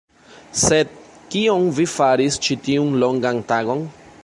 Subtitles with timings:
[0.61, 0.95] Sed,
[1.35, 3.87] kion vi faris ĉi tiun longan tagon?